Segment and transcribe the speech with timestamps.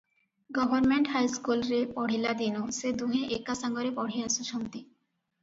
[0.57, 4.85] Government ହାଇସ୍କୁଲରେ ପଢ଼ିଲା ଦିନୁଁ ସେ ଦୁହେଁ ଏକାସାଙ୍ଗରେ ପଢ଼ି ଆସୁଛନ୍ତି।